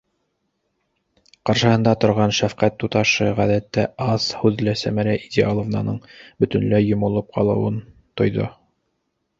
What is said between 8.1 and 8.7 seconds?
тойҙо.